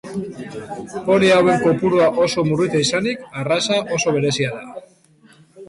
[1.09, 4.67] Poni hauen kopurua oso murritza izanik, arraza oso berezia da.